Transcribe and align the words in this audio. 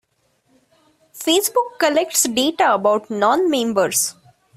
Facebook 1.13 1.77
collects 1.79 2.23
data 2.23 2.73
about 2.73 3.11
non-members. 3.11 4.15